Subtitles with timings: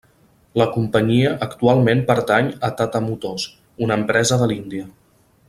[0.59, 3.47] La companyia actualment pertany a Tata Motors,
[3.89, 4.89] una empresa de l'Índia.